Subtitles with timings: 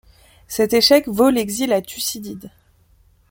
[0.47, 2.49] Cet échec vaut l'exil à Thucydide.